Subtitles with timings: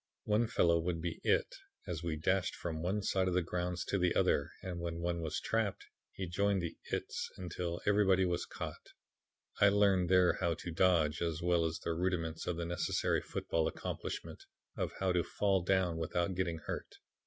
[0.23, 3.99] One fellow would be 'it' as we dashed from one side of the grounds to
[3.99, 8.93] the other and when one was trapped he joined the 'its,' until everybody was caught.
[9.59, 13.67] I learned there how to dodge, as well as the rudiments of the necessary football
[13.67, 14.43] accomplishment
[14.75, 16.95] of how to fall down without getting hurt.